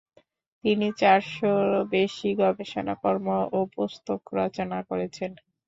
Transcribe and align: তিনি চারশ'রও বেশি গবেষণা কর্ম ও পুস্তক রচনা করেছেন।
তিনি 0.63 0.87
চারশ'রও 0.99 1.53
বেশি 1.91 2.29
গবেষণা 2.41 2.93
কর্ম 3.03 3.27
ও 3.51 3.69
পুস্তক 3.75 4.19
রচনা 4.37 4.79
করেছেন। 4.89 5.31